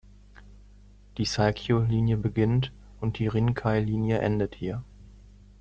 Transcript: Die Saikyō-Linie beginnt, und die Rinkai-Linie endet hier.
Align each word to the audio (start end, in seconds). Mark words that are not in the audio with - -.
Die 1.19 1.25
Saikyō-Linie 1.27 2.17
beginnt, 2.17 2.71
und 3.01 3.19
die 3.19 3.27
Rinkai-Linie 3.27 4.17
endet 4.17 4.55
hier. 4.55 4.83